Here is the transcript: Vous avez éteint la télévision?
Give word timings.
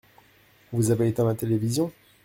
Vous 0.71 0.89
avez 0.89 1.09
éteint 1.09 1.27
la 1.27 1.35
télévision? 1.35 1.91